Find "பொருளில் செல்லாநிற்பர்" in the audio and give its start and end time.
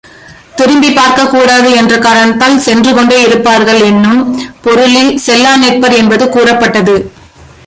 4.61-5.95